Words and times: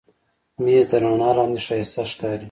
مېز 0.63 0.85
د 0.91 0.93
رڼا 1.01 1.29
لاندې 1.37 1.59
ښایسته 1.65 2.01
ښکاري. 2.11 2.39